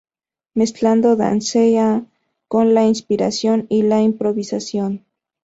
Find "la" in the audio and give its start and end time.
2.73-2.85, 3.83-4.01